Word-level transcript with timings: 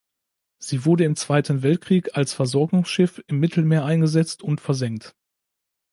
Sie 0.57 0.83
wurde 0.85 1.03
im 1.03 1.15
Zweiten 1.15 1.61
Weltkrieg 1.61 2.17
als 2.17 2.33
Versorgungsschiff 2.33 3.23
im 3.27 3.39
Mittelmeer 3.39 3.85
eingesetzt 3.85 4.41
und 4.41 4.59
versenkt. 4.59 5.15